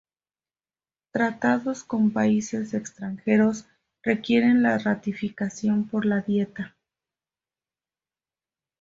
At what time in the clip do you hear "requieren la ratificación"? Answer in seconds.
4.01-5.87